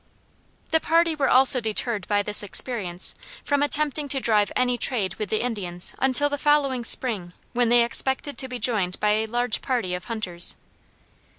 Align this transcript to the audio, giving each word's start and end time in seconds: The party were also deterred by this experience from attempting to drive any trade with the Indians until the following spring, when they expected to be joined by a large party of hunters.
The 0.71 0.79
party 0.79 1.13
were 1.13 1.29
also 1.29 1.59
deterred 1.59 2.07
by 2.07 2.23
this 2.23 2.41
experience 2.41 3.13
from 3.43 3.61
attempting 3.61 4.07
to 4.09 4.19
drive 4.19 4.51
any 4.55 4.75
trade 4.75 5.13
with 5.19 5.29
the 5.29 5.43
Indians 5.43 5.93
until 5.99 6.27
the 6.27 6.39
following 6.39 6.83
spring, 6.83 7.33
when 7.53 7.69
they 7.69 7.83
expected 7.83 8.35
to 8.39 8.47
be 8.47 8.57
joined 8.57 8.99
by 8.99 9.11
a 9.11 9.27
large 9.27 9.61
party 9.61 9.93
of 9.93 10.05
hunters. 10.05 10.55